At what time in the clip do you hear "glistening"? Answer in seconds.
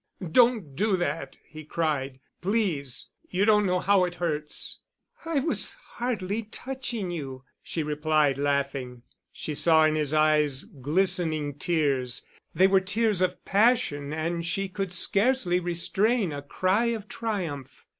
10.63-11.53